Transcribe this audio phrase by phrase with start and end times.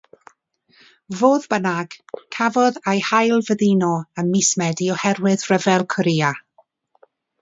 [1.17, 1.93] Fodd bynnag,
[2.37, 3.91] cafodd ei hail-fyddino
[4.23, 6.33] ym mis Medi oherwydd Rhyfel Corea.